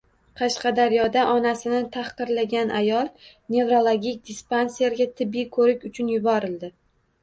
[0.39, 3.13] Qashqadaryoda onasini tahqirlangan ayol
[3.59, 6.77] nevrologik dispanserga tibbiy ko‘rik uchun yuborildi